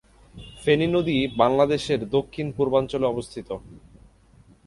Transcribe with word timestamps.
ফেনী 0.63 0.87
নদী 0.87 1.17
বাংলাদেশের 1.37 1.99
দক্ষিণ-পূর্বাঞ্চলে 2.09 3.05
অবস্থিত। 3.07 3.49